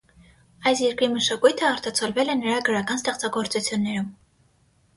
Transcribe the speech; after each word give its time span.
Այս 0.71 0.79
երկրի 0.83 1.09
մշակույթը 1.15 1.67
արտացոլվել 1.73 2.35
է 2.37 2.37
նրա 2.41 2.57
գրական 2.71 3.01
ստեղծագործություններում։ 3.05 4.13